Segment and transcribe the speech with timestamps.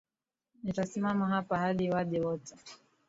[0.63, 2.55] Nitasimama hapa hadi waje wote.